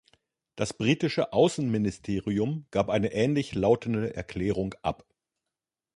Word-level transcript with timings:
Das 0.55 0.73
britische 0.73 1.31
Außenministerium 1.31 2.65
gab 2.71 2.89
eine 2.89 3.13
ähnlich 3.13 3.53
lautende 3.53 4.15
Erklärung 4.15 4.73
ab. 4.81 5.05